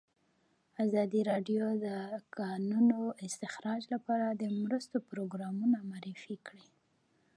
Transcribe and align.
ازادي 0.85 1.21
راډیو 1.31 1.65
د 1.77 1.77
د 1.83 1.85
کانونو 2.37 2.99
استخراج 3.27 3.81
لپاره 3.93 4.27
د 4.41 4.43
مرستو 4.61 4.97
پروګرامونه 5.09 5.77
معرفي 5.89 6.35
کړي. 6.47 6.67